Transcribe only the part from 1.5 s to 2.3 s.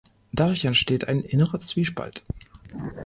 Zwiespalt.